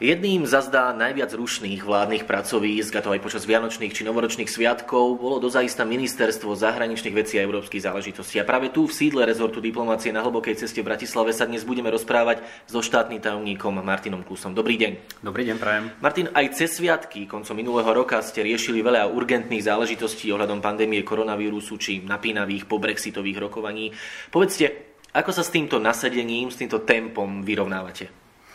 [0.00, 5.36] Jedným zazdá najviac rušných vládnych pracovísk, a to aj počas vianočných či novoročných sviatkov, bolo
[5.36, 8.40] dozaista ministerstvo zahraničných vecí a európskych záležitostí.
[8.40, 11.92] A práve tu v sídle rezortu diplomácie na hlbokej ceste v Bratislave sa dnes budeme
[11.92, 14.56] rozprávať so štátnym tajomníkom Martinom Klusom.
[14.56, 15.20] Dobrý deň.
[15.20, 15.92] Dobrý deň, prajem.
[16.00, 21.76] Martin, aj cez sviatky koncom minulého roka ste riešili veľa urgentných záležitostí ohľadom pandémie koronavírusu
[21.76, 23.92] či napínavých pobrexitových rokovaní.
[24.32, 28.08] Povedzte, ako sa s týmto nasadením, s týmto tempom vyrovnávate?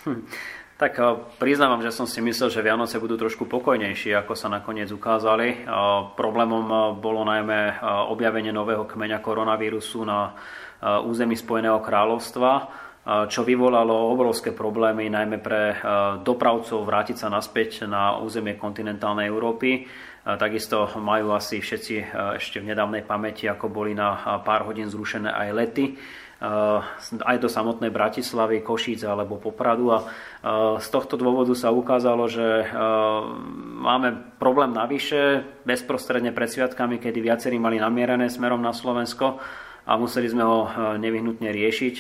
[0.10, 0.26] Hm.
[0.76, 1.08] Tak eh,
[1.40, 5.48] priznávam, že som si myslel, že Vianoce budú trošku pokojnejšie, ako sa nakoniec ukázali.
[5.48, 5.66] Eh,
[6.20, 7.80] problémom eh, bolo najmä
[8.12, 10.36] objavenie nového kmeňa koronavírusu na
[10.86, 12.52] území Spojeného kráľovstva,
[13.32, 15.82] čo vyvolalo obrovské problémy najmä pre
[16.22, 19.88] dopravcov vrátiť sa naspäť na územie kontinentálnej Európy.
[20.26, 25.50] Takisto majú asi všetci ešte v nedávnej pamäti, ako boli na pár hodín zrušené aj
[25.54, 25.86] lety
[26.36, 26.80] Eh,
[27.24, 30.04] aj do samotnej Bratislavy, Košíc alebo Popradu a
[30.84, 32.70] z tohto dôvodu sa ukázalo, že
[33.82, 39.42] máme problém navyše bezprostredne pred sviatkami, kedy viacerí mali namierené smerom na Slovensko
[39.88, 40.60] a museli sme ho
[41.02, 41.96] nevyhnutne riešiť.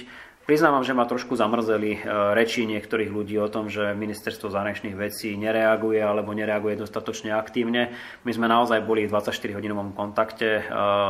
[0.45, 2.05] Priznávam, že ma trošku zamrzeli
[2.37, 7.89] reči niektorých ľudí o tom, že ministerstvo zahraničných vecí nereaguje alebo nereaguje dostatočne aktívne.
[8.21, 10.61] My sme naozaj boli v 24-hodinovom kontakte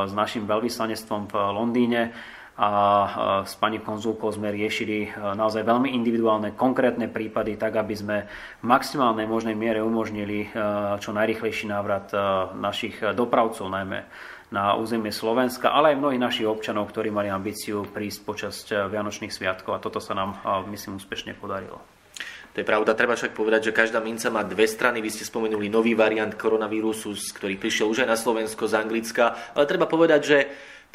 [0.07, 2.15] s našim veľvyslanectvom v Londýne
[2.55, 2.71] a
[3.43, 8.17] s pani konzulkou sme riešili naozaj veľmi individuálne, konkrétne prípady, tak aby sme
[8.63, 10.47] v maximálnej možnej miere umožnili
[11.03, 12.07] čo najrychlejší návrat
[12.55, 14.07] našich dopravcov, najmä
[14.53, 19.77] na územie Slovenska, ale aj mnohých našich občanov, ktorí mali ambíciu prísť počas Vianočných sviatkov
[19.77, 20.37] a toto sa nám,
[20.69, 21.81] myslím, úspešne podarilo.
[22.55, 25.03] To je pravda, treba však povedať, že každá minca má dve strany.
[25.03, 29.67] Vy ste spomenuli nový variant koronavírusu, ktorý prišiel už aj na Slovensko z Anglicka, ale
[29.67, 30.37] treba povedať, že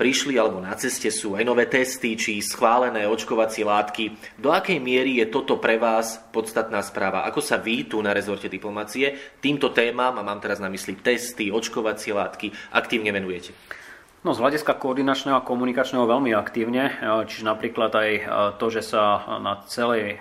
[0.00, 4.16] prišli alebo na ceste sú aj nové testy či schválené očkovacie látky.
[4.40, 7.28] Do akej miery je toto pre vás podstatná správa?
[7.28, 11.52] Ako sa vy tu na rezorte diplomácie týmto témam, a mám teraz na mysli testy,
[11.52, 13.52] očkovacie látky, aktívne venujete?
[14.20, 16.92] No z hľadiska koordinačného a komunikačného veľmi aktívne,
[17.24, 18.10] čiže napríklad aj
[18.60, 20.20] to, že sa na, celej,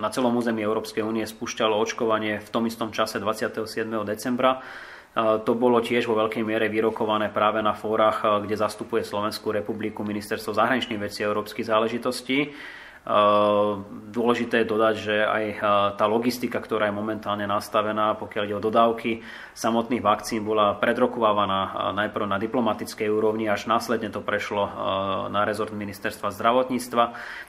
[0.00, 3.84] na celom území Európskej únie spúšťalo očkovanie v tom istom čase 27.
[4.08, 4.64] decembra,
[5.16, 10.54] to bolo tiež vo veľkej miere vyrokované práve na fórach, kde zastupuje Slovenskú republiku Ministerstvo
[10.54, 12.54] zahraničných vecí a európskych záležitostí.
[14.08, 15.44] Dôležité je dodať, že aj
[15.96, 19.24] tá logistika, ktorá je momentálne nastavená, pokiaľ ide o dodávky
[19.56, 24.68] samotných vakcín, bola predrokovávaná najprv na diplomatickej úrovni, až následne to prešlo
[25.32, 27.04] na rezort ministerstva zdravotníctva.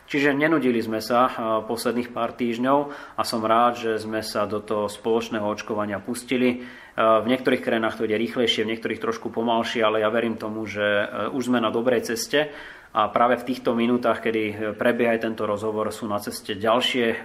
[0.08, 1.28] Čiže nenudili sme sa
[1.68, 2.80] posledných pár týždňov
[3.20, 6.64] a som rád, že sme sa do toho spoločného očkovania pustili.
[7.00, 11.08] V niektorých krajinách to ide rýchlejšie, v niektorých trošku pomalšie, ale ja verím tomu, že
[11.32, 12.52] už sme na dobrej ceste
[12.90, 17.22] a práve v týchto minútach, kedy prebieha aj tento rozhovor, sú na ceste ďalšie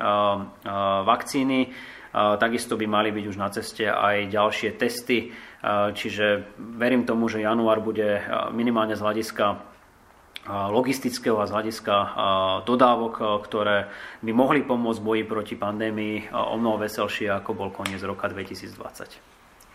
[1.08, 1.72] vakcíny.
[2.14, 5.32] Takisto by mali byť už na ceste aj ďalšie testy.
[5.96, 9.72] Čiže verím tomu, že január bude minimálne z hľadiska
[10.48, 11.94] logistického a z hľadiska
[12.68, 13.88] dodávok, ktoré
[14.20, 19.33] by mohli pomôcť boji proti pandémii o mnoho veselšie, ako bol koniec roka 2020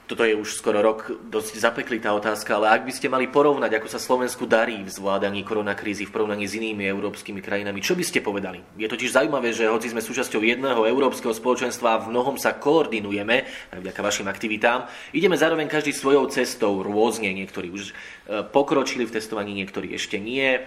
[0.10, 3.88] toto je už skoro rok dosť zapeklitá otázka, ale ak by ste mali porovnať, ako
[3.94, 8.26] sa Slovensku darí v zvládaní koronakrízy v porovnaní s inými európskymi krajinami, čo by ste
[8.26, 8.58] povedali?
[8.74, 13.46] Je totiž zaujímavé, že hoci sme súčasťou jedného európskeho spoločenstva a v mnohom sa koordinujeme,
[13.70, 17.30] aj vďaka vašim aktivitám, ideme zároveň každý svojou cestou rôzne.
[17.30, 20.58] Niektorí už e, pokročili v testovaní, niektorí ešte nie.
[20.58, 20.62] E,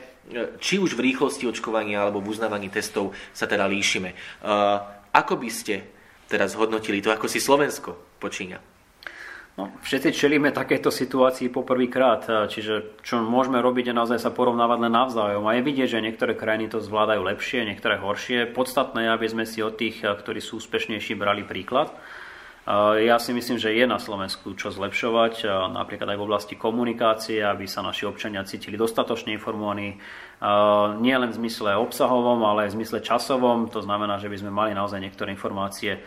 [0.62, 4.14] či už v rýchlosti očkovania alebo v uznávaní testov sa teda líšime.
[4.14, 4.16] E,
[5.10, 5.82] ako by ste
[6.30, 8.71] teraz hodnotili to, ako si Slovensko počíňa?
[9.52, 14.96] No, všetci čelíme takéto situácii poprvýkrát, čiže čo môžeme robiť je naozaj sa porovnávať len
[14.96, 15.44] navzájom.
[15.44, 18.48] A je vidieť, že niektoré krajiny to zvládajú lepšie, niektoré horšie.
[18.48, 21.92] Podstatné je, aby sme si od tých, ktorí sú úspešnejší, brali príklad.
[22.96, 27.66] Ja si myslím, že je na Slovensku čo zlepšovať, napríklad aj v oblasti komunikácie, aby
[27.66, 29.98] sa naši občania cítili dostatočne informovaní,
[31.02, 33.66] nie len v zmysle obsahovom, ale aj v zmysle časovom.
[33.74, 36.06] To znamená, že by sme mali naozaj niektoré informácie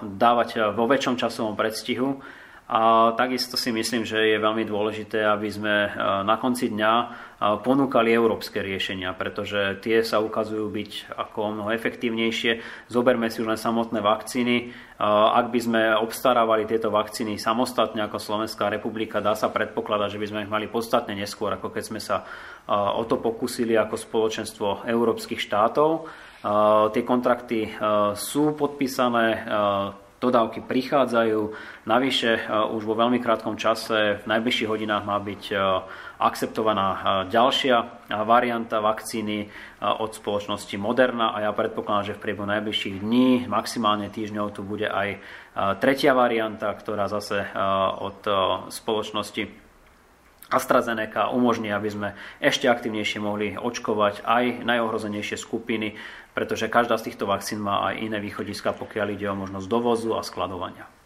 [0.00, 2.22] dávať vo väčšom časovom predstihu
[2.68, 7.06] a takisto si myslím, že je veľmi dôležité, aby sme e, na konci dňa e,
[7.64, 12.60] ponúkali európske riešenia, pretože tie sa ukazujú byť ako mnoho efektívnejšie.
[12.92, 14.56] Zoberme si už len samotné vakcíny.
[14.60, 14.64] E,
[15.08, 20.26] ak by sme obstarávali tieto vakcíny samostatne ako Slovenská republika, dá sa predpokladať, že by
[20.28, 22.28] sme ich mali podstatne neskôr, ako keď sme sa
[22.68, 26.04] o to pokúsili ako spoločenstvo európskych štátov.
[26.92, 27.64] Tie kontrakty
[28.12, 29.48] sú podpísané
[30.18, 31.40] dodávky prichádzajú.
[31.86, 35.42] Navyše už vo veľmi krátkom čase, v najbližších hodinách má byť
[36.18, 36.86] akceptovaná
[37.30, 39.46] ďalšia varianta vakcíny
[39.78, 44.90] od spoločnosti Moderna a ja predpokladám, že v priebehu najbližších dní, maximálne týždňov, tu bude
[44.90, 45.22] aj
[45.78, 47.46] tretia varianta, ktorá zase
[48.02, 48.18] od
[48.74, 49.67] spoločnosti
[50.48, 52.08] AstraZeneca umožní, aby sme
[52.40, 55.94] ešte aktivnejšie mohli očkovať aj najohrozenejšie skupiny,
[56.32, 60.24] pretože každá z týchto vakcín má aj iné východiska, pokiaľ ide o možnosť dovozu a
[60.24, 60.97] skladovania.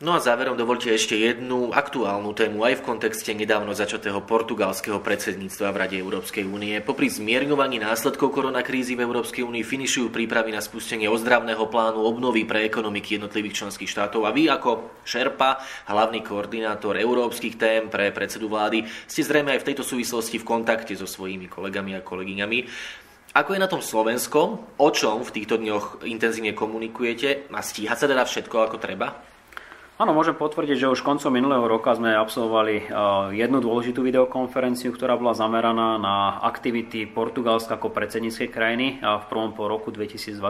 [0.00, 5.68] No a záverom dovolte ešte jednu aktuálnu tému aj v kontexte nedávno začatého portugalského predsedníctva
[5.68, 6.72] v Rade Európskej únie.
[6.80, 12.64] Popri zmierňovaní následkov koronakrízy v Európskej únii finišujú prípravy na spustenie ozdravného plánu obnovy pre
[12.64, 15.60] ekonomiky jednotlivých členských štátov a vy ako Šerpa,
[15.92, 20.96] hlavný koordinátor európskych tém pre predsedu vlády, ste zrejme aj v tejto súvislosti v kontakte
[20.96, 22.58] so svojimi kolegami a kolegyňami.
[23.36, 24.64] Ako je na tom Slovensko?
[24.80, 27.52] O čom v týchto dňoch intenzívne komunikujete?
[27.52, 29.28] A stíha sa teda všetko ako treba?
[30.00, 32.84] Áno, môžem potvrdiť, že už koncom minulého roka sme absolvovali eh,
[33.36, 39.52] jednu dôležitú videokonferenciu, ktorá bola zameraná na aktivity Portugalska ako predsedníckej krajiny eh, v prvom
[39.52, 40.40] po roku 2021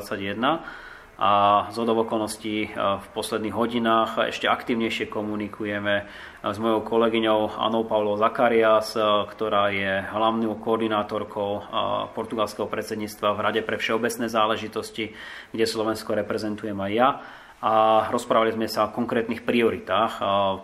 [1.20, 1.32] a
[1.66, 6.06] z okolností eh, v posledných hodinách ešte aktívnejšie komunikujeme
[6.46, 8.94] s mojou kolegyňou Anou Paulou Zakarias,
[9.34, 11.50] ktorá je hlavnou koordinátorkou
[12.14, 15.10] portugalského predsedníctva v Rade pre všeobecné záležitosti,
[15.50, 17.10] kde Slovensko reprezentujem aj ja
[17.60, 20.20] a rozprávali sme sa o konkrétnych prioritách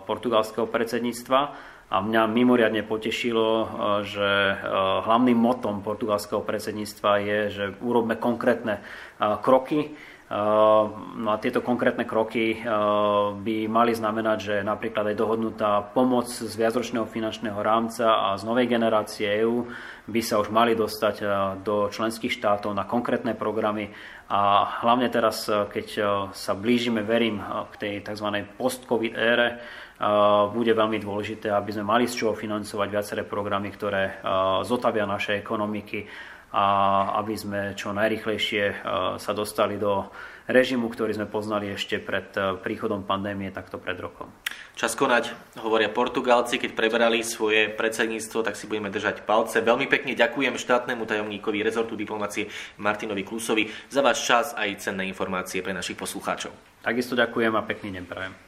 [0.09, 1.39] portugalského predsedníctva.
[1.87, 3.47] A mňa mimoriadne potešilo,
[4.03, 4.59] že
[5.07, 8.83] hlavným motom portugalského predsedníctva je, že urobme konkrétne
[9.39, 9.95] kroky,
[10.27, 12.59] No a tieto konkrétne kroky
[13.39, 18.67] by mali znamenať, že napríklad aj dohodnutá pomoc z viacročného finančného rámca a z novej
[18.67, 19.71] generácie EÚ
[20.11, 21.15] by sa už mali dostať
[21.63, 23.87] do členských štátov na konkrétne programy
[24.27, 25.87] a hlavne teraz, keď
[26.35, 27.39] sa blížime, verím,
[27.71, 28.27] k tej tzv.
[28.59, 29.63] post-covid ére,
[30.51, 34.19] bude veľmi dôležité, aby sme mali z čoho financovať viaceré programy, ktoré
[34.67, 36.03] zotavia naše ekonomiky
[36.51, 36.65] a
[37.19, 38.75] aby sme čo najrychlejšie e,
[39.19, 40.07] sa dostali do
[40.47, 44.31] režimu, ktorý sme poznali ešte pred e, príchodom pandémie, takto pred rokom.
[44.71, 49.59] Čas konať, hovoria Portugálci, keď preberali svoje predsedníctvo, tak si budeme držať palce.
[49.59, 52.47] Veľmi pekne ďakujem štátnemu tajomníkovi rezortu diplomácie
[52.79, 56.55] Martinovi Klusovi za váš čas a aj cenné informácie pre našich poslucháčov.
[56.79, 58.46] Takisto ďakujem a pekný deň prajem.